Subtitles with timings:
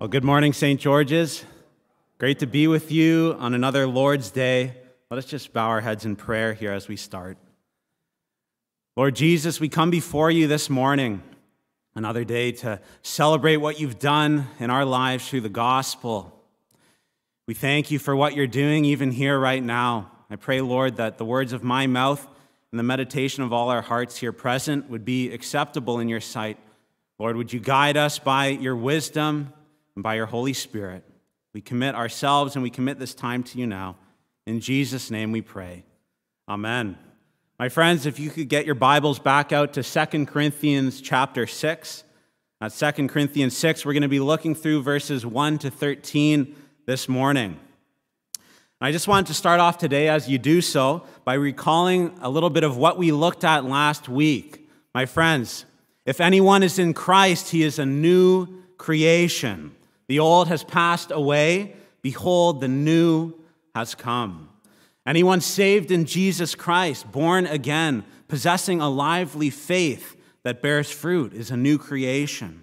[0.00, 0.78] Well, good morning, St.
[0.78, 1.44] George's.
[2.18, 4.74] Great to be with you on another Lord's Day.
[5.10, 7.36] Let us just bow our heads in prayer here as we start.
[8.96, 11.20] Lord Jesus, we come before you this morning,
[11.96, 16.44] another day to celebrate what you've done in our lives through the gospel.
[17.48, 20.12] We thank you for what you're doing even here right now.
[20.30, 22.24] I pray, Lord, that the words of my mouth
[22.70, 26.56] and the meditation of all our hearts here present would be acceptable in your sight.
[27.18, 29.54] Lord, would you guide us by your wisdom
[29.98, 31.02] and by your Holy Spirit?
[31.52, 33.96] We commit ourselves and we commit this time to you now.
[34.46, 35.82] In Jesus' name we pray.
[36.48, 36.96] Amen.
[37.58, 42.04] My friends, if you could get your Bibles back out to 2 Corinthians chapter 6.
[42.60, 46.54] At 2 Corinthians 6, we're going to be looking through verses 1 to 13
[46.86, 47.58] this morning.
[48.80, 52.50] I just wanted to start off today, as you do so, by recalling a little
[52.50, 54.70] bit of what we looked at last week.
[54.94, 55.64] My friends,
[56.06, 59.74] if anyone is in Christ, he is a new creation.
[60.08, 61.76] The old has passed away.
[62.02, 63.34] Behold, the new
[63.74, 64.48] has come.
[65.06, 71.50] Anyone saved in Jesus Christ, born again, possessing a lively faith that bears fruit, is
[71.50, 72.62] a new creation.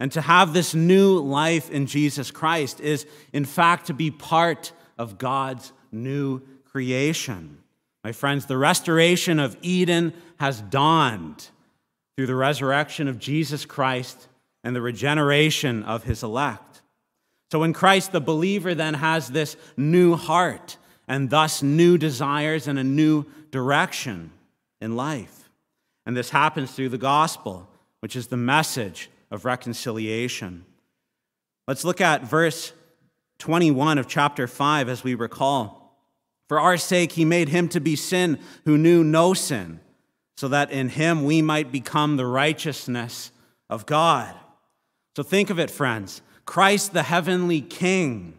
[0.00, 4.72] And to have this new life in Jesus Christ is, in fact, to be part
[4.98, 7.58] of God's new creation.
[8.02, 11.48] My friends, the restoration of Eden has dawned
[12.16, 14.28] through the resurrection of Jesus Christ
[14.62, 16.73] and the regeneration of his elect.
[17.54, 22.80] So in Christ, the believer then has this new heart and thus new desires and
[22.80, 24.32] a new direction
[24.80, 25.50] in life.
[26.04, 27.68] And this happens through the gospel,
[28.00, 30.64] which is the message of reconciliation.
[31.68, 32.72] Let's look at verse
[33.38, 35.96] 21 of chapter 5 as we recall.
[36.48, 39.78] For our sake, he made him to be sin who knew no sin,
[40.36, 43.30] so that in him we might become the righteousness
[43.70, 44.34] of God.
[45.16, 46.20] So think of it, friends.
[46.44, 48.34] Christ, the heavenly King,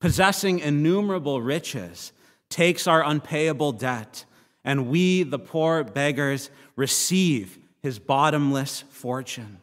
[0.00, 2.12] possessing innumerable riches,
[2.50, 4.24] takes our unpayable debt,
[4.64, 9.58] and we, the poor beggars, receive his bottomless fortune.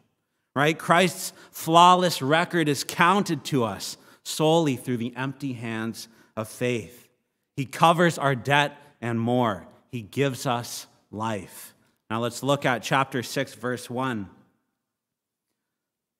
[0.54, 0.78] Right?
[0.78, 7.08] Christ's flawless record is counted to us solely through the empty hands of faith.
[7.56, 9.66] He covers our debt and more.
[9.90, 11.74] He gives us life.
[12.10, 14.28] Now let's look at chapter 6, verse 1.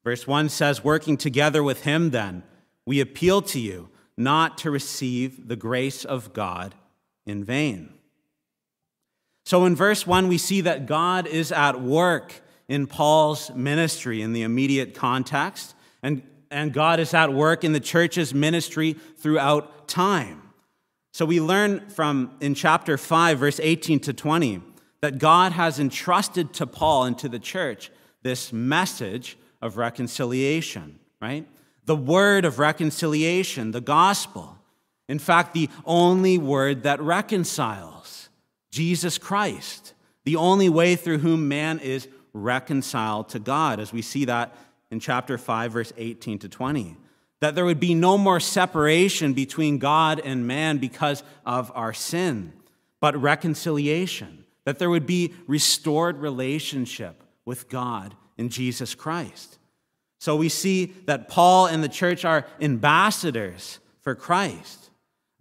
[0.04, 2.42] Verse 1 says, Working together with him, then,
[2.84, 6.74] we appeal to you not to receive the grace of God
[7.24, 7.94] in vain.
[9.44, 12.32] So in verse 1, we see that God is at work
[12.68, 15.74] in Paul's ministry in the immediate context.
[16.02, 20.42] And and God is at work in the church's ministry throughout time.
[21.12, 24.62] So we learn from in chapter 5, verse 18 to 20,
[25.00, 27.90] that God has entrusted to Paul and to the church
[28.22, 31.46] this message of reconciliation, right?
[31.86, 34.58] The word of reconciliation, the gospel.
[35.08, 38.28] In fact, the only word that reconciles
[38.70, 44.24] Jesus Christ, the only way through whom man is reconciled to God, as we see
[44.24, 44.54] that
[44.90, 46.96] in chapter 5, verse 18 to 20.
[47.40, 52.52] That there would be no more separation between God and man because of our sin,
[53.00, 54.44] but reconciliation.
[54.64, 59.58] That there would be restored relationship with God in Jesus Christ.
[60.18, 64.90] So we see that Paul and the church are ambassadors for Christ.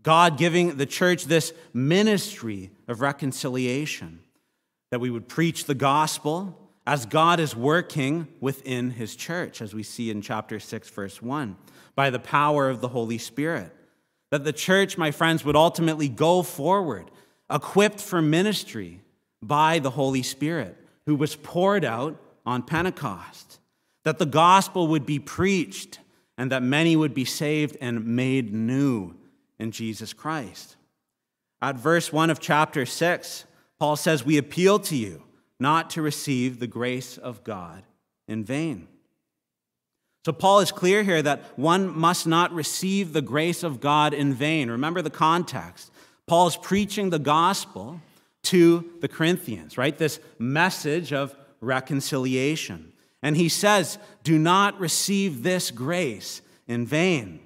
[0.04, 4.22] God giving the church this ministry of reconciliation,
[4.90, 6.58] that we would preach the gospel,
[6.88, 11.56] as God is working within his church, as we see in chapter 6, verse 1,
[11.94, 13.72] by the power of the Holy Spirit.
[14.32, 17.12] That the church, my friends, would ultimately go forward,
[17.52, 19.02] equipped for ministry
[19.44, 20.76] by the Holy Spirit,
[21.06, 23.60] who was poured out on Pentecost.
[24.04, 26.00] That the gospel would be preached,
[26.38, 29.16] and that many would be saved and made new
[29.60, 30.76] in Jesus Christ.
[31.62, 33.46] At verse 1 of chapter 6,
[33.78, 35.24] Paul says, We appeal to you
[35.60, 37.84] not to receive the grace of God
[38.28, 38.88] in vain.
[40.26, 44.34] So, Paul is clear here that one must not receive the grace of God in
[44.34, 44.70] vain.
[44.70, 45.92] Remember the context.
[46.28, 48.00] Paul is preaching the gospel
[48.44, 49.98] to the Corinthians, right?
[49.98, 52.92] This message of reconciliation.
[53.24, 57.40] And he says, Do not receive this grace in vain.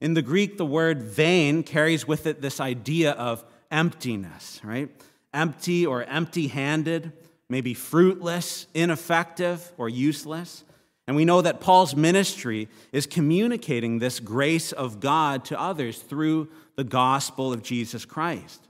[0.00, 4.90] In the Greek, the word vain carries with it this idea of emptiness, right?
[5.32, 7.12] Empty or empty handed
[7.52, 10.64] maybe fruitless, ineffective, or useless.
[11.06, 16.48] And we know that Paul's ministry is communicating this grace of God to others through
[16.76, 18.66] the gospel of Jesus Christ.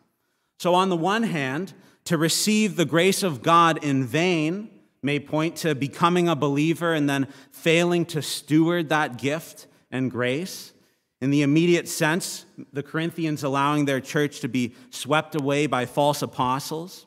[0.59, 1.75] So, on the one hand,
[2.07, 4.69] to receive the grace of God in vain
[5.03, 10.73] may point to becoming a believer and then failing to steward that gift and grace.
[11.21, 16.23] In the immediate sense, the Corinthians allowing their church to be swept away by false
[16.23, 17.07] apostles,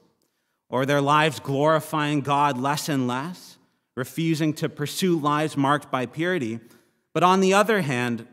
[0.70, 3.58] or their lives glorifying God less and less,
[3.96, 6.60] refusing to pursue lives marked by purity.
[7.14, 8.28] But on the other hand,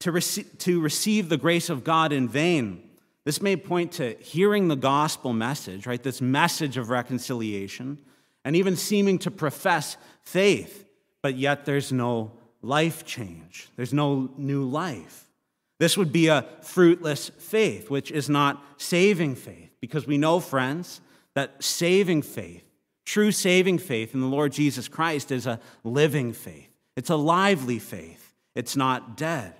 [0.00, 2.88] to, rec- to receive the grace of God in vain,
[3.24, 6.02] this may point to hearing the gospel message, right?
[6.02, 7.98] This message of reconciliation,
[8.44, 10.84] and even seeming to profess faith,
[11.22, 12.32] but yet there's no
[12.62, 13.68] life change.
[13.76, 15.30] There's no new life.
[15.78, 21.00] This would be a fruitless faith, which is not saving faith, because we know, friends,
[21.34, 22.64] that saving faith,
[23.04, 26.70] true saving faith in the Lord Jesus Christ, is a living faith.
[26.96, 29.54] It's a lively faith, it's not dead.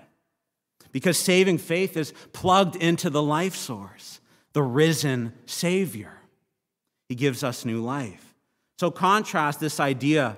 [0.92, 4.20] Because saving faith is plugged into the life source,
[4.52, 6.12] the risen Savior.
[7.08, 8.33] He gives us new life.
[8.84, 10.36] So, contrast this idea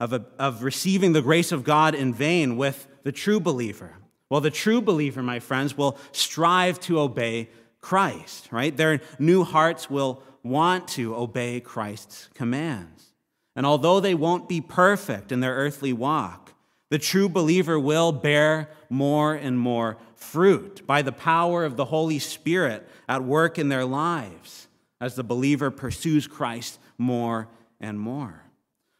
[0.00, 3.98] of, a, of receiving the grace of God in vain with the true believer.
[4.30, 7.50] Well, the true believer, my friends, will strive to obey
[7.82, 8.74] Christ, right?
[8.74, 13.12] Their new hearts will want to obey Christ's commands.
[13.54, 16.54] And although they won't be perfect in their earthly walk,
[16.88, 22.18] the true believer will bear more and more fruit by the power of the Holy
[22.18, 24.68] Spirit at work in their lives
[25.02, 27.48] as the believer pursues Christ more
[27.80, 28.42] and more.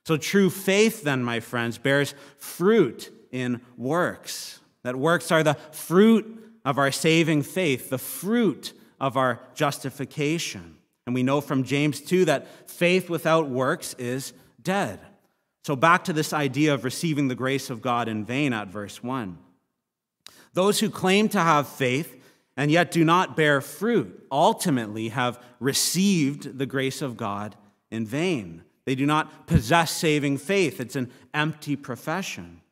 [0.04, 4.60] So, true faith, then, my friends, bears fruit in works.
[4.82, 10.76] That works are the fruit of our saving faith, the fruit of our justification.
[11.06, 15.00] And we know from James 2 that faith without works is dead.
[15.64, 19.02] So, back to this idea of receiving the grace of God in vain at verse
[19.02, 19.38] 1.
[20.54, 22.18] Those who claim to have faith
[22.56, 27.56] and yet do not bear fruit ultimately have received the grace of God
[27.92, 28.62] in vain.
[28.84, 30.80] They do not possess saving faith.
[30.80, 32.62] It's an empty profession.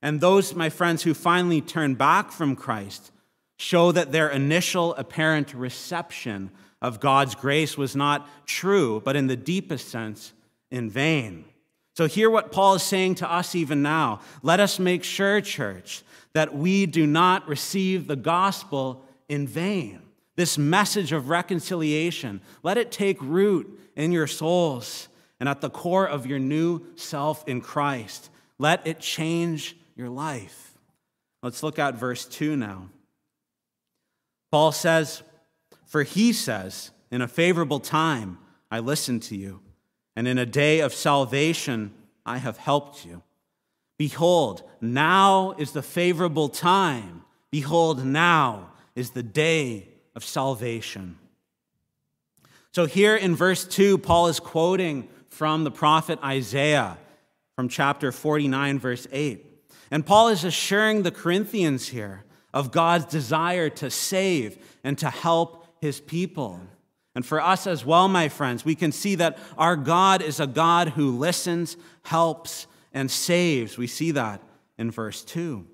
[0.00, 3.12] And those, my friends, who finally turn back from Christ
[3.58, 6.50] show that their initial apparent reception
[6.80, 10.32] of God's grace was not true, but in the deepest sense,
[10.70, 11.44] in vain.
[11.94, 14.20] So, hear what Paul is saying to us even now.
[14.42, 16.02] Let us make sure, church,
[16.32, 20.00] that we do not receive the gospel in vain.
[20.40, 25.08] This message of reconciliation, let it take root in your souls
[25.38, 28.30] and at the core of your new self in Christ.
[28.58, 30.78] Let it change your life.
[31.42, 32.88] Let's look at verse 2 now.
[34.50, 35.22] Paul says,
[35.84, 38.38] For he says, In a favorable time
[38.70, 39.60] I listened to you,
[40.16, 41.92] and in a day of salvation
[42.24, 43.22] I have helped you.
[43.98, 47.24] Behold, now is the favorable time.
[47.50, 51.18] Behold, now is the day of salvation.
[52.72, 56.98] So, here in verse 2, Paul is quoting from the prophet Isaiah
[57.56, 59.44] from chapter 49, verse 8.
[59.90, 62.24] And Paul is assuring the Corinthians here
[62.54, 66.60] of God's desire to save and to help his people.
[67.14, 70.46] And for us as well, my friends, we can see that our God is a
[70.46, 73.76] God who listens, helps, and saves.
[73.76, 74.42] We see that
[74.78, 75.66] in verse 2.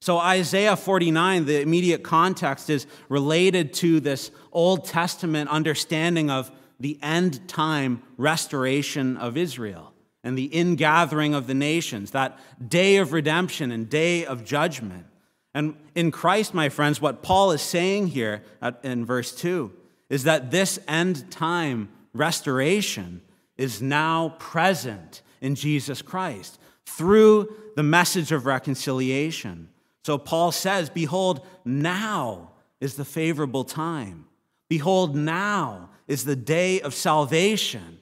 [0.00, 6.98] So, Isaiah 49, the immediate context is related to this Old Testament understanding of the
[7.02, 9.92] end time restoration of Israel
[10.22, 15.06] and the ingathering of the nations, that day of redemption and day of judgment.
[15.54, 18.44] And in Christ, my friends, what Paul is saying here
[18.84, 19.72] in verse 2
[20.10, 23.22] is that this end time restoration
[23.56, 29.68] is now present in Jesus Christ through the message of reconciliation.
[30.08, 34.24] So Paul says, Behold, now is the favorable time.
[34.66, 37.98] Behold, now is the day of salvation.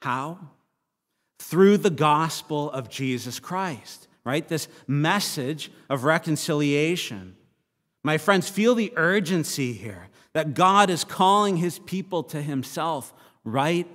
[0.00, 0.38] How?
[1.40, 4.46] Through the gospel of Jesus Christ, right?
[4.46, 7.34] This message of reconciliation.
[8.04, 13.12] My friends, feel the urgency here that God is calling his people to himself
[13.42, 13.88] right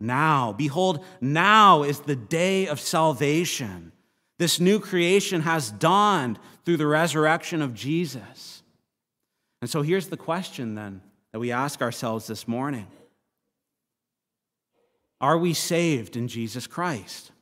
[0.00, 0.54] now.
[0.54, 3.92] Behold, now is the day of salvation.
[4.38, 6.38] This new creation has dawned
[6.70, 8.62] through the resurrection of Jesus.
[9.60, 11.00] And so here's the question then
[11.32, 12.86] that we ask ourselves this morning
[15.20, 17.32] are we saved in Jesus Christ?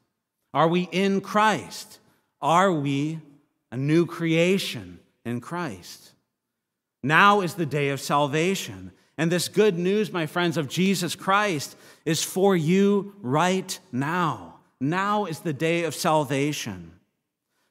[0.55, 1.99] Are we in Christ?
[2.41, 3.21] Are we
[3.71, 6.13] a new creation in Christ?
[7.03, 8.93] Now is the day of salvation.
[9.19, 14.61] And this good news, my friends, of Jesus Christ is for you right now.
[14.81, 16.93] Now is the day of salvation.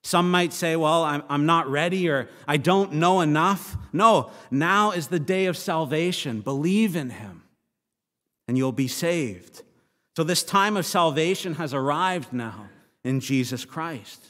[0.07, 3.75] Some might say, Well, I'm, not ready or I don't know enough.
[3.91, 6.39] No, now is the day of salvation.
[6.39, 7.43] Believe in Him
[8.47, 9.63] and you'll be saved.
[10.15, 12.69] So, this time of salvation has arrived now
[13.03, 14.27] in Jesus Christ.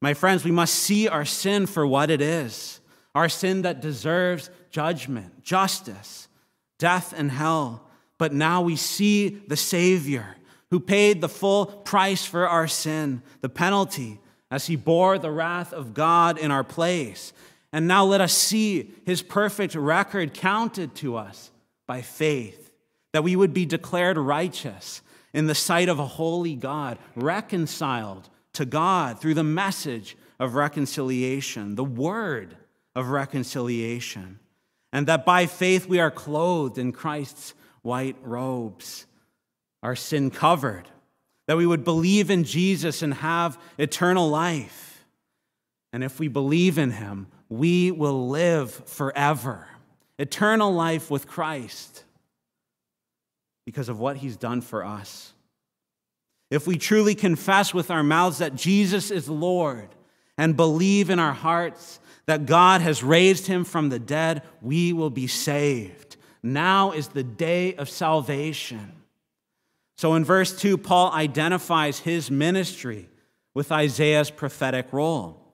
[0.00, 2.80] My friends, we must see our sin for what it is
[3.14, 6.28] our sin that deserves judgment, justice,
[6.78, 7.86] death, and hell.
[8.16, 10.36] But now we see the Savior
[10.70, 14.18] who paid the full price for our sin, the penalty,
[14.50, 17.32] as he bore the wrath of God in our place.
[17.72, 21.50] And now let us see his perfect record counted to us
[21.86, 22.70] by faith,
[23.12, 25.02] that we would be declared righteous
[25.34, 31.74] in the sight of a holy God, reconciled to God through the message of reconciliation,
[31.74, 32.56] the word
[32.94, 34.38] of reconciliation,
[34.92, 39.06] and that by faith we are clothed in Christ's white robes,
[39.82, 40.88] our sin covered,
[41.48, 45.04] that we would believe in Jesus and have eternal life.
[45.92, 49.66] And if we believe in him, we will live forever,
[50.18, 52.04] eternal life with Christ
[53.64, 55.32] because of what he's done for us.
[56.50, 59.88] If we truly confess with our mouths that Jesus is Lord
[60.36, 65.08] and believe in our hearts that God has raised him from the dead, we will
[65.08, 66.18] be saved.
[66.42, 68.92] Now is the day of salvation.
[69.98, 73.08] So in verse 2, Paul identifies his ministry
[73.52, 75.44] with Isaiah's prophetic role.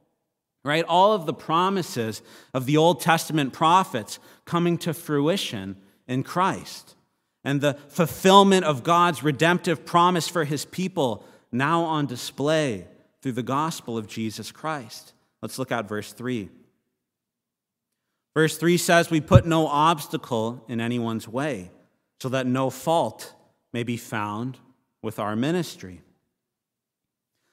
[0.62, 0.84] Right?
[0.84, 2.22] All of the promises
[2.52, 6.94] of the Old Testament prophets coming to fruition in Christ
[7.42, 12.86] and the fulfillment of God's redemptive promise for his people now on display
[13.20, 15.12] through the gospel of Jesus Christ.
[15.42, 16.48] Let's look at verse 3.
[18.34, 21.70] Verse 3 says, We put no obstacle in anyone's way,
[22.20, 23.33] so that no fault
[23.74, 24.56] may be found
[25.02, 26.00] with our ministry.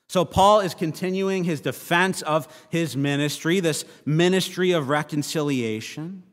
[0.07, 6.23] So, Paul is continuing his defense of his ministry, this ministry of reconciliation.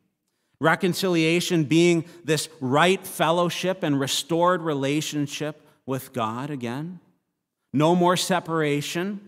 [0.60, 6.98] Reconciliation being this right fellowship and restored relationship with God again.
[7.72, 9.20] No more separation.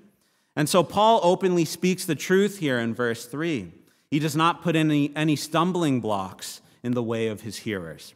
[0.56, 3.70] And so Paul openly speaks the truth here in verse 3.
[4.10, 8.14] He does not put any, any stumbling blocks in the way of his hearers.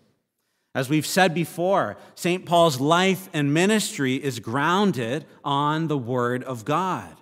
[0.74, 2.44] As we've said before, St.
[2.44, 7.16] Paul's life and ministry is grounded on the Word of God,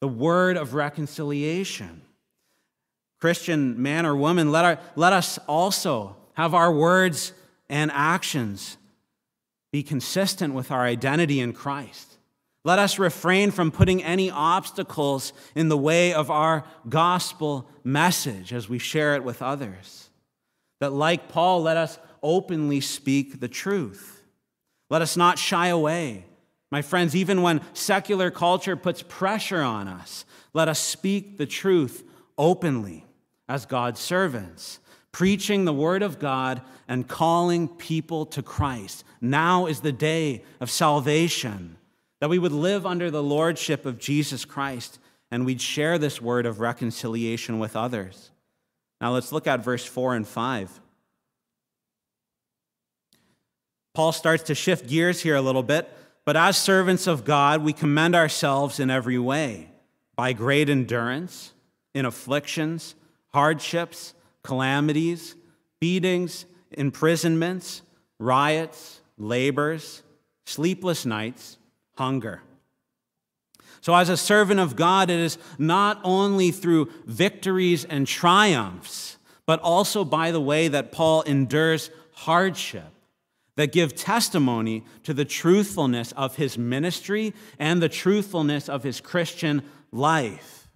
[0.00, 2.02] the Word of reconciliation.
[3.20, 7.32] Christian man or woman, let, our, let us also have our words
[7.68, 8.76] and actions
[9.72, 12.18] be consistent with our identity in Christ.
[12.64, 18.68] Let us refrain from putting any obstacles in the way of our gospel message as
[18.68, 20.10] we share it with others.
[20.80, 24.22] That, like Paul, let us openly speak the truth.
[24.90, 26.24] Let us not shy away.
[26.70, 32.04] My friends, even when secular culture puts pressure on us, let us speak the truth
[32.36, 33.04] openly
[33.48, 34.78] as God's servants,
[35.12, 39.04] preaching the word of God and calling people to Christ.
[39.20, 41.76] Now is the day of salvation,
[42.20, 44.98] that we would live under the lordship of Jesus Christ
[45.30, 48.30] and we'd share this word of reconciliation with others.
[49.00, 50.80] Now let's look at verse 4 and 5.
[53.98, 55.92] Paul starts to shift gears here a little bit,
[56.24, 59.70] but as servants of God, we commend ourselves in every way
[60.14, 61.52] by great endurance,
[61.94, 62.94] in afflictions
[63.32, 64.14] hardships,
[64.44, 65.34] calamities,
[65.80, 67.82] beatings, imprisonments,
[68.20, 70.04] riots, labors,
[70.46, 71.58] sleepless nights,
[71.96, 72.40] hunger.
[73.80, 79.58] So, as a servant of God, it is not only through victories and triumphs, but
[79.58, 82.92] also by the way that Paul endures hardship
[83.58, 89.62] that give testimony to the truthfulness of his ministry and the truthfulness of his Christian
[89.90, 90.68] life.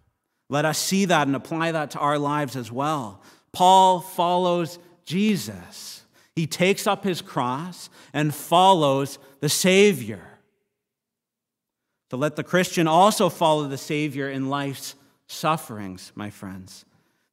[0.49, 3.23] Let us see that and apply that to our lives as well.
[3.53, 6.03] Paul follows Jesus.
[6.35, 10.41] He takes up his cross and follows the Savior.
[12.11, 14.97] So let the Christian also follow the Savior in life's
[15.29, 16.85] sufferings, my friends.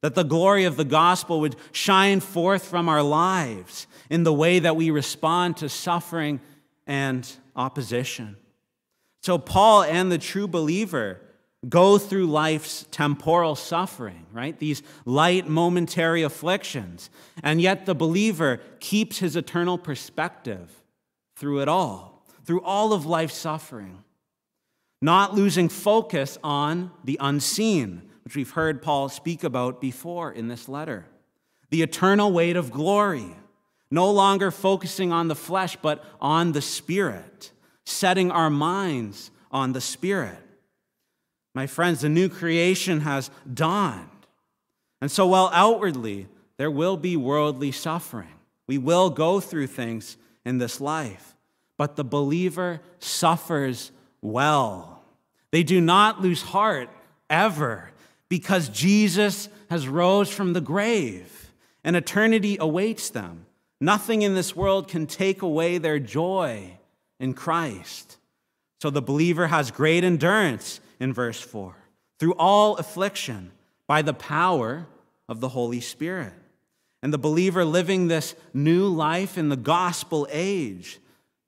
[0.02, 4.58] That the glory of the gospel would shine forth from our lives in the way
[4.58, 6.40] that we respond to suffering
[6.86, 8.36] and opposition.
[9.22, 11.20] So, Paul and the true believer
[11.68, 14.58] go through life's temporal suffering, right?
[14.58, 17.10] These light momentary afflictions.
[17.42, 20.70] And yet the believer keeps his eternal perspective
[21.36, 24.02] through it all, through all of life's suffering,
[25.02, 30.68] not losing focus on the unseen, which we've heard Paul speak about before in this
[30.68, 31.04] letter.
[31.70, 33.34] The eternal weight of glory,
[33.90, 37.50] no longer focusing on the flesh, but on the spirit,
[37.84, 40.38] setting our minds on the spirit.
[41.56, 44.06] My friends, the new creation has dawned.
[45.00, 50.58] And so, while outwardly there will be worldly suffering, we will go through things in
[50.58, 51.34] this life,
[51.76, 53.90] but the believer suffers
[54.22, 55.02] well.
[55.50, 56.90] They do not lose heart
[57.28, 57.90] ever
[58.30, 61.52] because Jesus has rose from the grave
[61.84, 63.44] and eternity awaits them.
[63.80, 66.78] Nothing in this world can take away their joy
[67.18, 68.16] in Christ.
[68.80, 71.74] So the believer has great endurance in verse 4
[72.18, 73.50] through all affliction
[73.86, 74.86] by the power
[75.28, 76.32] of the Holy Spirit.
[77.02, 80.98] And the believer living this new life in the gospel age,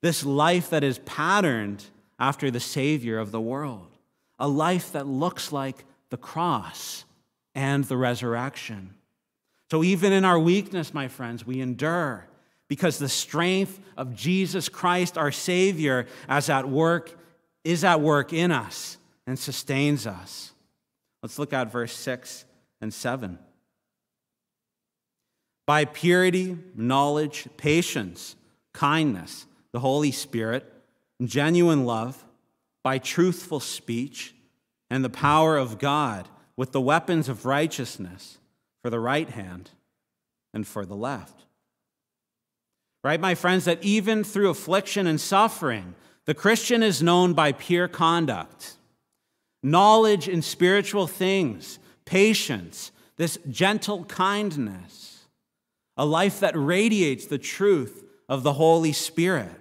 [0.01, 1.85] this life that is patterned
[2.19, 3.87] after the Savior of the world,
[4.39, 7.05] a life that looks like the cross
[7.55, 8.93] and the resurrection.
[9.71, 12.27] So, even in our weakness, my friends, we endure
[12.67, 17.17] because the strength of Jesus Christ, our Savior, as at work,
[17.63, 20.51] is at work in us and sustains us.
[21.23, 22.45] Let's look at verse 6
[22.79, 23.39] and 7.
[25.65, 28.35] By purity, knowledge, patience,
[28.71, 30.71] kindness, the Holy Spirit,
[31.25, 32.23] genuine love,
[32.83, 34.32] by truthful speech,
[34.93, 38.37] and the power of God with the weapons of righteousness
[38.83, 39.71] for the right hand
[40.53, 41.45] and for the left.
[43.03, 45.95] Right, my friends, that even through affliction and suffering,
[46.25, 48.75] the Christian is known by pure conduct,
[49.63, 55.25] knowledge in spiritual things, patience, this gentle kindness,
[55.97, 59.59] a life that radiates the truth of the Holy Spirit,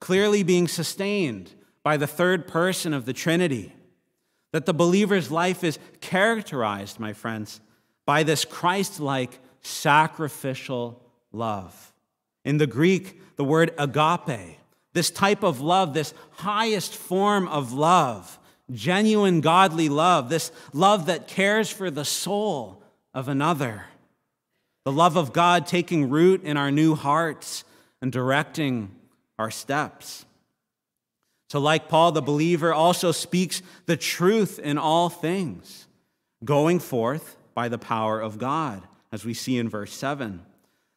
[0.00, 1.50] clearly being sustained
[1.82, 3.74] by the third person of the Trinity.
[4.52, 7.60] That the believer's life is characterized, my friends,
[8.04, 11.02] by this Christ like sacrificial
[11.32, 11.92] love.
[12.44, 14.58] In the Greek, the word agape,
[14.92, 18.38] this type of love, this highest form of love,
[18.72, 22.82] genuine godly love, this love that cares for the soul
[23.14, 23.84] of another.
[24.84, 27.64] The love of God taking root in our new hearts
[28.00, 28.94] and directing
[29.38, 30.24] our steps.
[31.50, 35.88] So, like Paul, the believer also speaks the truth in all things,
[36.44, 40.42] going forth by the power of God, as we see in verse 7.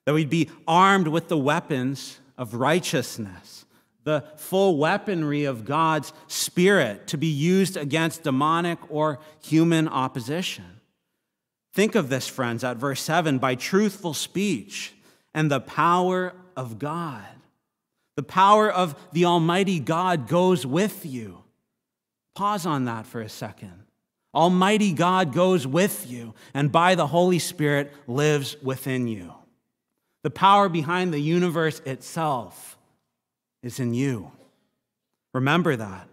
[0.06, 3.66] That we'd be armed with the weapons of righteousness,
[4.04, 10.82] the full weaponry of God's Spirit to be used against demonic or human opposition.
[11.74, 14.94] Think of this, friends, at verse 7 by truthful speech
[15.34, 17.26] and the power of God.
[18.16, 21.44] The power of the Almighty God goes with you.
[22.36, 23.84] Pause on that for a second.
[24.34, 29.34] Almighty God goes with you, and by the Holy Spirit lives within you.
[30.24, 32.78] The power behind the universe itself
[33.62, 34.32] is in you.
[35.34, 36.08] Remember that.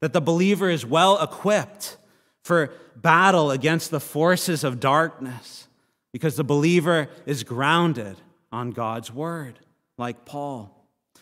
[0.00, 1.96] That the believer is well equipped
[2.42, 5.68] for battle against the forces of darkness
[6.12, 8.16] because the believer is grounded
[8.52, 9.58] on God's word,
[9.98, 10.79] like Paul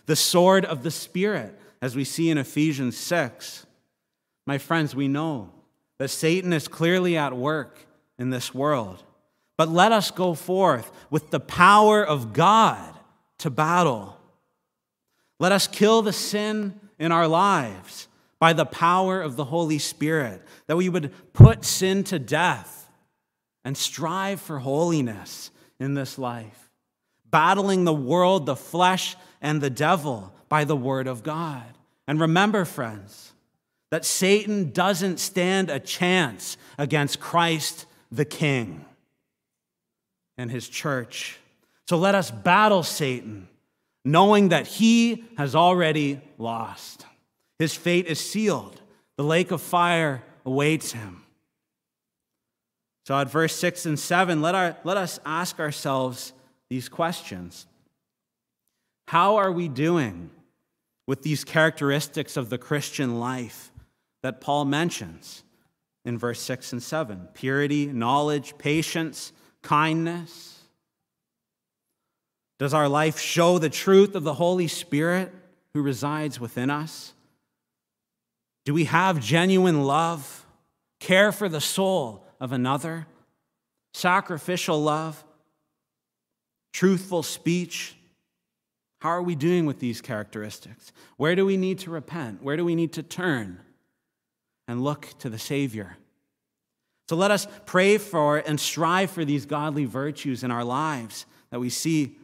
[0.09, 3.67] the sword of the Spirit, as we see in Ephesians 6.
[4.47, 5.51] My friends, we know
[5.99, 7.87] that Satan is clearly at work
[8.19, 9.03] in this world.
[9.59, 12.95] But let us go forth with the power of God
[13.41, 14.17] to battle.
[15.39, 20.41] Let us kill the sin in our lives by the power of the Holy Spirit,
[20.69, 22.89] that we would put sin to death
[23.63, 26.71] and strive for holiness in this life,
[27.31, 31.65] battling the world, the flesh, and the devil by the word of God.
[32.07, 33.33] And remember, friends,
[33.91, 38.85] that Satan doesn't stand a chance against Christ the King
[40.37, 41.39] and his church.
[41.89, 43.49] So let us battle Satan,
[44.05, 47.07] knowing that he has already lost.
[47.59, 48.81] His fate is sealed,
[49.17, 51.25] the lake of fire awaits him.
[53.07, 56.35] So at verse 6 and 7, let, our, let us ask ourselves
[56.69, 57.67] these questions.
[59.09, 60.29] How are we doing
[61.07, 63.73] with these characteristics of the Christian life
[64.23, 65.45] that Paul mentions
[66.05, 67.29] in verse 6 and 7?
[67.33, 70.61] Purity, knowledge, patience, kindness.
[72.59, 75.33] Does our life show the truth of the Holy Spirit
[75.73, 77.15] who resides within us?
[78.67, 80.45] Do we have genuine love,
[81.01, 83.07] care for the soul of another,
[83.95, 85.25] sacrificial love,
[86.75, 87.95] truthful speech?
[88.99, 90.93] How are we doing with these characteristics?
[91.17, 92.43] Where do we need to repent?
[92.43, 93.61] Where do we need to turn
[94.67, 95.97] and look to the Savior?
[97.09, 101.61] So let us pray for and strive for these godly virtues in our lives that
[101.61, 102.17] we see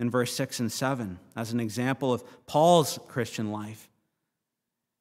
[0.00, 3.88] in verse 6 and 7 as an example of Paul's Christian life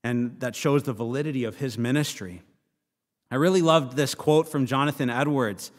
[0.03, 2.43] and that shows the validity of his ministry.
[3.31, 5.71] I really loved this quote from Jonathan Edwards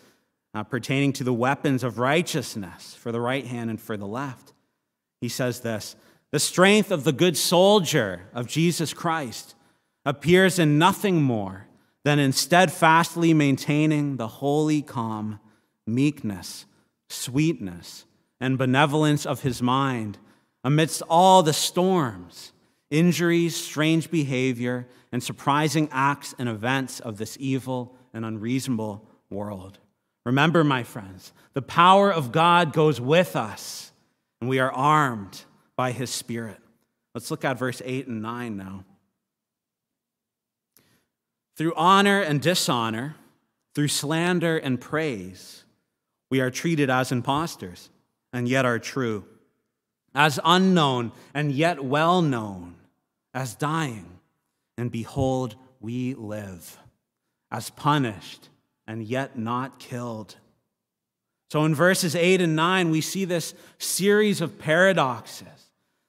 [0.53, 4.53] uh, pertaining to the weapons of righteousness for the right hand and for the left.
[5.27, 5.97] He says this
[6.31, 9.57] The strength of the good soldier of Jesus Christ
[10.05, 11.67] appears in nothing more
[12.05, 15.41] than in steadfastly maintaining the holy calm,
[15.85, 16.65] meekness,
[17.09, 18.05] sweetness,
[18.39, 20.17] and benevolence of his mind
[20.63, 22.53] amidst all the storms,
[22.89, 29.81] injuries, strange behavior, and surprising acts and events of this evil and unreasonable world.
[30.25, 33.91] Remember, my friends, the power of God goes with us,
[34.41, 35.45] and we are armed
[35.77, 36.59] by his Spirit.
[37.15, 38.85] Let's look at verse 8 and 9 now.
[41.57, 43.17] Through honor and dishonor,
[43.75, 45.65] through slander and praise,
[46.31, 47.91] we are treated as impostors
[48.33, 49.25] and yet are true,
[50.15, 52.75] as unknown and yet well known,
[53.33, 54.19] as dying,
[54.77, 56.79] and behold, we live,
[57.51, 58.49] as punished
[58.87, 60.37] and yet not killed.
[61.51, 65.47] So in verses 8 and 9, we see this series of paradoxes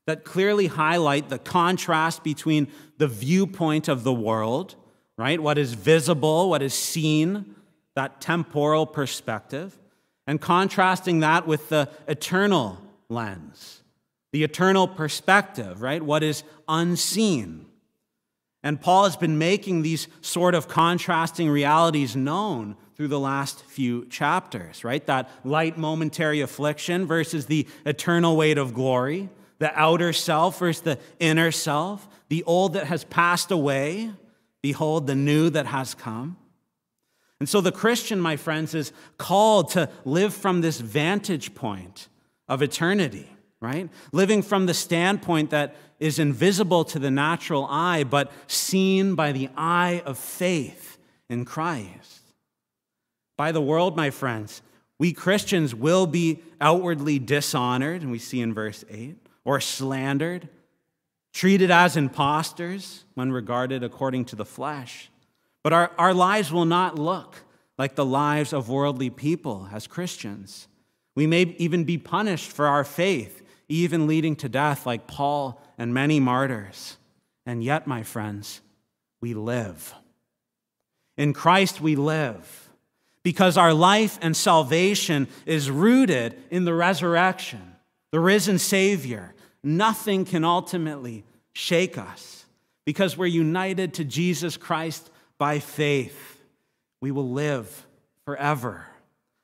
[0.06, 4.76] that clearly highlight the contrast between the viewpoint of the world
[5.18, 5.42] right?
[5.42, 7.56] What is visible, what is seen,
[7.96, 9.78] that temporal perspective,
[10.28, 13.82] and contrasting that with the eternal lens,
[14.32, 16.04] the eternal perspective, right?
[16.04, 17.66] What is unseen.
[18.62, 24.06] And Paul has been making these sort of contrasting realities known through the last few
[24.08, 25.06] chapters, right?
[25.06, 29.30] That light momentary affliction versus the eternal weight of glory,
[29.60, 34.12] the outer self versus the inner self, the old that has passed away
[34.62, 36.36] Behold, the new that has come.
[37.40, 42.10] And so the Christian, my friends, is called to live from this vantage point
[42.50, 43.30] of eternity,
[43.60, 43.90] right?
[44.12, 49.50] Living from the standpoint that is invisible to the natural eye, but seen by the
[49.56, 50.98] eye of faith
[51.30, 52.27] in Christ.
[53.38, 54.62] By the world, my friends,
[55.00, 60.50] we Christians will be outwardly dishonored, and we see in verse 8, or slandered,
[61.34, 65.12] treated as impostors when regarded according to the flesh.
[65.64, 67.44] But our, our lives will not look
[67.78, 70.68] like the lives of worldly people as Christians.
[71.14, 75.94] We may even be punished for our faith, even leading to death, like Paul and
[75.94, 76.98] many martyrs.
[77.46, 78.62] And yet, my friends,
[79.22, 79.94] we live.
[81.18, 82.67] In Christ, we live
[83.28, 87.76] because our life and salvation is rooted in the resurrection,
[88.14, 89.36] the risen Savior.
[89.62, 92.46] Nothing can ultimately shake us
[92.86, 96.42] because we're united to Jesus Christ by faith.
[97.02, 97.86] We will live
[98.24, 98.88] forever.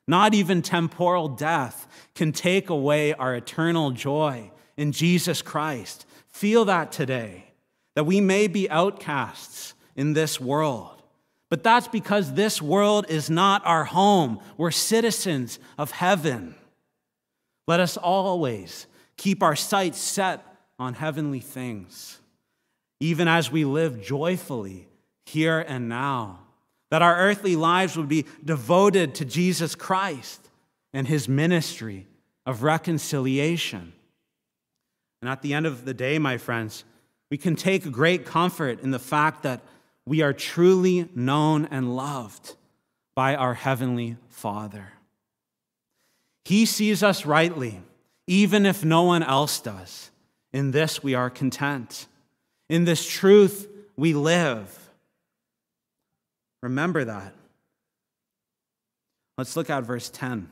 [0.08, 6.06] Not even temporal death can take away our eternal joy in Jesus Christ.
[6.30, 7.52] Feel that today,
[7.96, 10.93] that we may be outcasts in this world.
[11.54, 14.40] But that's because this world is not our home.
[14.58, 16.56] We're citizens of heaven.
[17.68, 18.88] Let us always
[19.18, 20.44] keep our sights set
[20.80, 22.18] on heavenly things,
[23.00, 24.88] even as we live joyfully
[25.28, 26.40] here and now.
[26.90, 30.50] That our earthly lives would be devoted to Jesus Christ
[30.92, 32.08] and his ministry
[32.48, 33.94] of reconciliation.
[35.22, 36.84] And at the end of the day, my friends,
[37.30, 39.62] we can take great comfort in the fact that
[40.06, 42.56] we are truly known and loved
[43.16, 44.94] by our Heavenly Father.
[46.46, 47.82] He sees us rightly,
[48.28, 50.12] even if no one else does.
[50.52, 52.08] In this we are content.
[52.70, 54.78] In this truth we live.
[56.62, 57.34] Remember that.
[59.38, 60.50] Let's look at verse 10.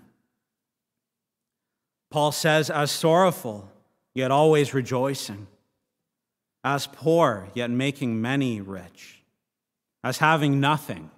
[2.10, 3.70] Paul says, as sorrowful,
[4.14, 5.48] yet always rejoicing,
[6.64, 9.21] as poor, yet making many rich,
[10.04, 11.12] as having nothing,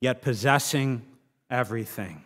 [0.00, 1.02] yet possessing
[1.50, 2.24] everything.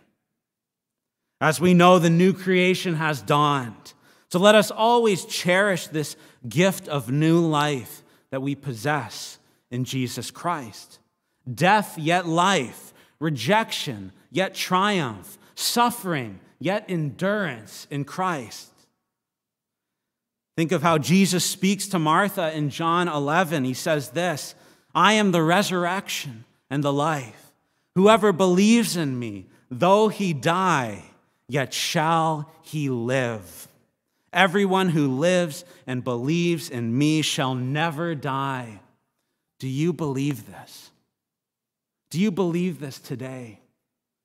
[1.41, 3.93] As we know, the new creation has dawned.
[4.31, 6.17] So let us always cherish this
[6.49, 9.39] gift of new life that we possess
[9.71, 10.99] in Jesus Christ.
[11.53, 18.73] Death, yet life, rejection, yet triumph, suffering, yet endurance in Christ.
[20.57, 23.65] Think of how Jesus speaks to Martha in John 11.
[23.65, 24.55] He says this
[24.97, 27.53] I am the resurrection and the life.
[27.97, 31.05] Whoever believes in me, though he die,
[31.49, 33.69] yet shall he live.
[34.33, 38.81] Everyone who lives and believes in me shall never die.
[39.59, 40.91] Do you believe this?
[42.11, 43.61] Do you believe this today?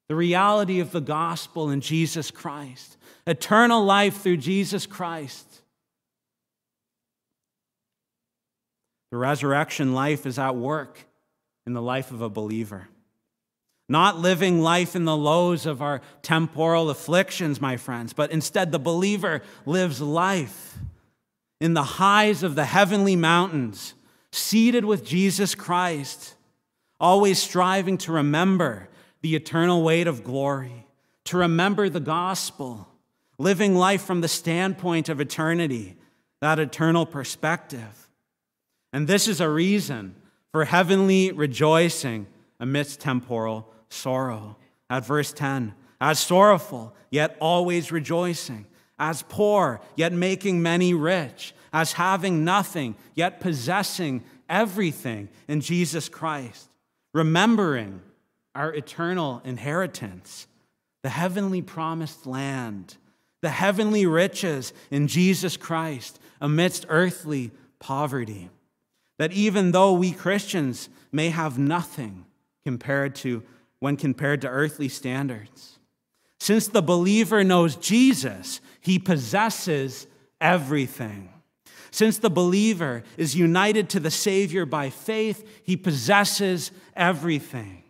[0.08, 5.51] The reality of the gospel in Jesus Christ, eternal life through Jesus Christ.
[9.12, 11.00] The resurrection life is at work
[11.68, 12.88] in the life of a believer
[13.92, 18.80] not living life in the lows of our temporal afflictions, my friends, but instead the
[18.80, 20.78] believer lives life
[21.60, 23.94] in the highs of the heavenly mountains,
[24.32, 26.36] seated with Jesus Christ,
[27.02, 28.88] always striving to remember
[29.22, 30.88] the eternal weight of glory,
[31.26, 32.88] to remember the gospel,
[33.38, 35.98] living life from the standpoint of eternity,
[36.40, 38.10] that eternal perspective.
[38.94, 40.16] And this is a reason
[40.52, 42.28] for heavenly rejoicing
[42.60, 44.58] amidst temporal sorrow.
[44.90, 48.66] At verse 10, as sorrowful, yet always rejoicing,
[49.00, 56.70] as poor, yet making many rich, as having nothing, yet possessing everything in Jesus Christ,
[57.14, 58.02] remembering
[58.54, 60.48] our eternal inheritance,
[61.04, 62.98] the heavenly promised land,
[63.42, 68.50] the heavenly riches in Jesus Christ amidst earthly poverty.
[69.22, 72.26] That even though we Christians may have nothing
[72.66, 73.44] compared to
[73.78, 75.78] when compared to earthly standards,
[76.40, 80.08] since the believer knows Jesus, he possesses
[80.42, 81.30] everything.
[81.92, 87.84] Since the believer is united to the Savior by faith, he possesses everything.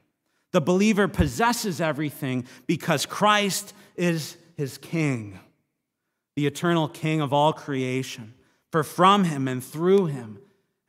[0.51, 5.39] The believer possesses everything because Christ is his King,
[6.35, 8.33] the eternal King of all creation.
[8.69, 10.39] For from him and through him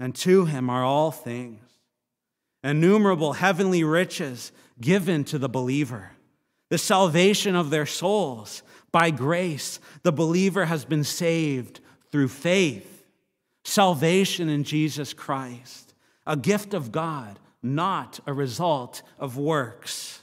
[0.03, 1.62] and to him are all things.
[2.65, 6.11] Innumerable heavenly riches given to the believer
[6.71, 8.65] the salvation of their souls.
[8.91, 11.79] By grace, the believer has been saved
[12.11, 13.05] through faith,
[13.62, 15.95] salvation in Jesus Christ,
[16.27, 20.23] a gift of God, not a result of works.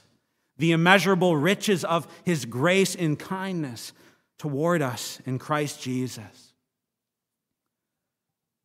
[0.58, 3.94] The immeasurable riches of his grace and kindness
[4.38, 6.52] toward us in Christ Jesus.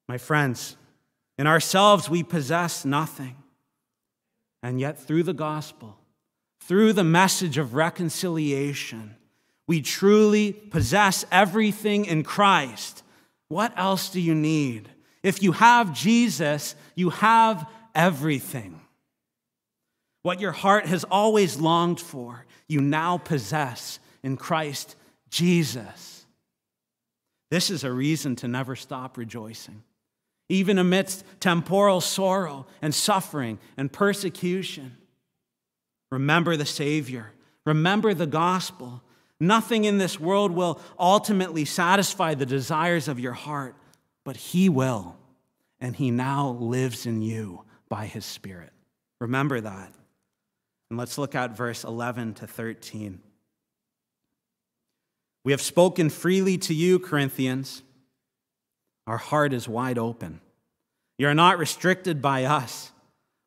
[0.09, 0.75] My friends,
[1.37, 3.35] in ourselves we possess nothing,
[4.63, 5.97] and yet through the gospel,
[6.61, 9.15] through the message of reconciliation,
[9.67, 13.03] we truly possess everything in Christ.
[13.47, 14.89] What else do you need?
[15.23, 18.79] If you have Jesus, you have everything.
[20.23, 24.95] What your heart has always longed for, you now possess in Christ
[25.29, 26.25] Jesus.
[27.51, 29.83] This is a reason to never stop rejoicing.
[30.47, 34.95] Even amidst temporal sorrow and suffering and persecution,
[36.11, 37.31] Remember the Savior.
[37.65, 39.01] Remember the gospel.
[39.39, 43.75] Nothing in this world will ultimately satisfy the desires of your heart,
[44.23, 45.17] but He will.
[45.81, 48.71] And He now lives in you by His Spirit.
[49.19, 49.91] Remember that.
[50.89, 53.19] And let's look at verse 11 to 13.
[55.43, 57.83] We have spoken freely to you, Corinthians.
[59.07, 60.41] Our heart is wide open.
[61.17, 62.91] You are not restricted by us,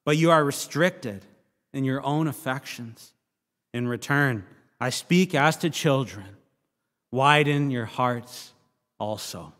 [0.04, 1.24] but you are restricted
[1.72, 3.12] in your own affections.
[3.74, 4.44] In return,
[4.80, 6.26] I speak as to children.
[7.10, 8.52] Widen your hearts
[8.98, 9.52] also.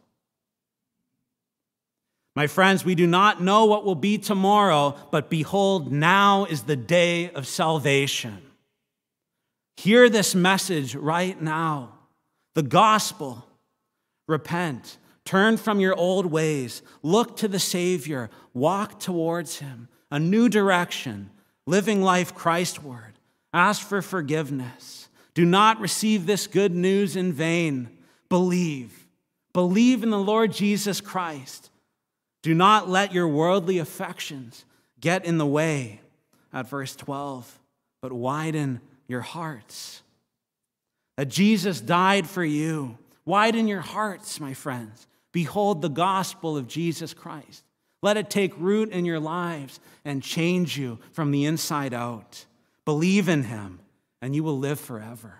[2.36, 6.76] My friends, we do not know what will be tomorrow, but behold, now is the
[6.76, 8.42] day of salvation.
[9.76, 11.94] Hear this message right now
[12.54, 13.44] the gospel.
[14.28, 14.98] Repent,
[15.28, 21.28] turn from your old ways, look to the Savior, walk towards Him, a new direction
[21.66, 23.12] living life Christward.
[23.52, 25.10] Ask for forgiveness.
[25.34, 27.90] Do not receive this good news in vain.
[28.30, 29.06] Believe.
[29.52, 31.70] Believe in the Lord Jesus Christ.
[32.42, 34.64] Do not let your worldly affections
[34.98, 36.00] get in the way,
[36.54, 37.58] at verse 12,
[38.00, 40.00] but widen your hearts.
[41.18, 42.96] That Jesus died for you.
[43.26, 45.06] Widen your hearts, my friends.
[45.38, 47.62] Behold the gospel of Jesus Christ.
[48.02, 52.44] Let it take root in your lives and change you from the inside out.
[52.84, 53.78] Believe in Him,
[54.20, 55.34] and you will live forever.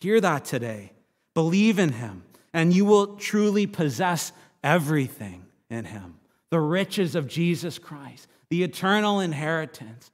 [0.00, 0.90] Hear that today.
[1.32, 4.32] Believe in Him, and you will truly possess
[4.64, 6.16] everything in Him
[6.50, 10.10] the riches of Jesus Christ, the eternal inheritance.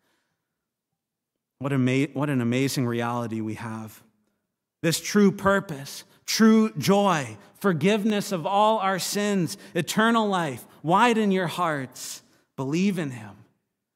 [1.58, 4.02] What, ama- what an amazing reality we have.
[4.82, 12.22] This true purpose, true joy, forgiveness of all our sins, eternal life, Widen your hearts,
[12.56, 13.36] believe in Him,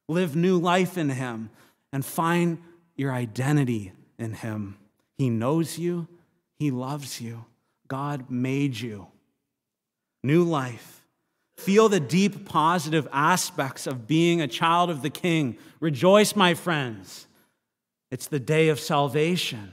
[0.09, 1.51] live new life in Him,
[1.93, 2.59] and find
[2.97, 4.77] your identity in Him.
[5.17, 6.09] He knows you,
[6.59, 7.47] He loves you.
[7.89, 9.09] God made you.
[10.23, 11.07] New life.
[11.57, 15.57] Feel the deep positive aspects of being a child of the King.
[15.81, 17.27] Rejoice, my friends.
[18.11, 19.73] It's the day of salvation,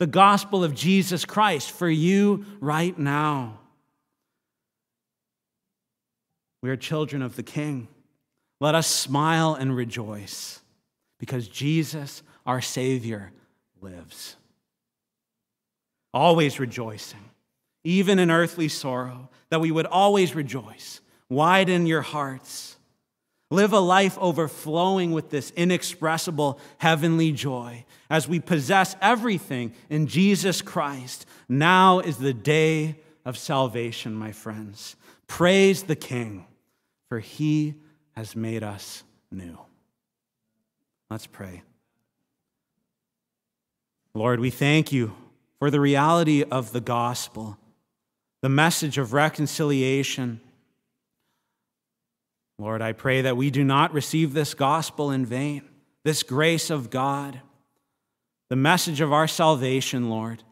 [0.00, 3.58] the gospel of Jesus Christ for you right now.
[6.62, 7.86] We are children of the King.
[8.60, 10.60] Let us smile and rejoice
[11.18, 13.30] because Jesus, our Savior,
[13.82, 14.36] lives.
[16.14, 17.30] Always rejoicing,
[17.84, 21.02] even in earthly sorrow, that we would always rejoice.
[21.28, 22.76] widen your hearts.
[23.50, 30.60] Live a life overflowing with this inexpressible heavenly joy as we possess everything in Jesus
[30.60, 31.24] Christ.
[31.48, 34.96] Now is the day of salvation, my friends.
[35.26, 36.44] Praise the King,
[37.08, 37.76] for he
[38.16, 39.58] has made us new.
[41.08, 41.62] Let's pray.
[44.12, 45.14] Lord, we thank you
[45.60, 47.56] for the reality of the gospel,
[48.42, 50.40] the message of reconciliation
[52.60, 55.62] Lord, I pray that we do not receive this gospel in vain,
[56.04, 57.40] this grace of God,
[58.50, 60.42] the message of our salvation, Lord.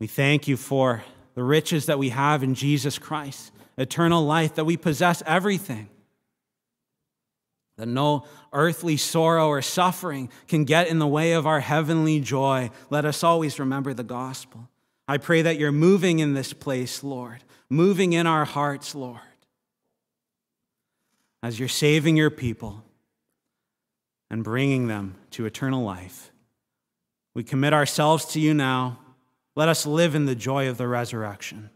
[0.00, 4.64] We thank you for the riches that we have in Jesus Christ, eternal life, that
[4.64, 5.90] we possess everything,
[7.76, 12.70] that no earthly sorrow or suffering can get in the way of our heavenly joy.
[12.88, 14.70] Let us always remember the gospel.
[15.06, 19.20] I pray that you're moving in this place, Lord, moving in our hearts, Lord
[21.46, 22.82] as you're saving your people
[24.30, 26.30] and bringing them to eternal life.
[27.34, 28.98] We commit ourselves to you now.
[29.54, 31.70] Let us live in the joy of the resurrection.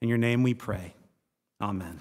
[0.00, 0.94] In your name we pray.
[1.60, 2.00] Amen.